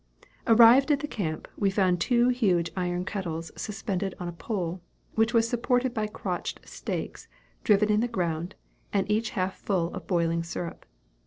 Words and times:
Arrived 0.47 0.89
at 0.89 1.01
the 1.01 1.07
camp, 1.07 1.47
we 1.55 1.69
found 1.69 2.01
two 2.01 2.29
huge 2.29 2.71
iron 2.75 3.05
kettles 3.05 3.51
suspended 3.55 4.15
on 4.19 4.27
a 4.27 4.31
pole, 4.31 4.81
which 5.13 5.31
was 5.31 5.47
supported 5.47 5.93
by 5.93 6.07
crotched 6.07 6.59
stakes, 6.67 7.27
driven 7.63 7.91
in 7.91 7.99
the 7.99 8.07
ground, 8.07 8.55
and 8.91 9.05
each 9.11 9.29
half 9.37 9.55
full 9.57 9.93
of 9.93 10.07
boiling 10.07 10.41
syrup. 10.41 10.87